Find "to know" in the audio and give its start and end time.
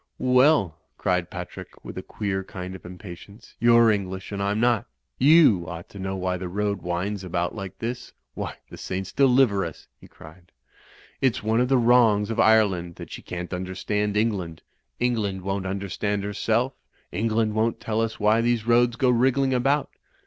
5.89-6.15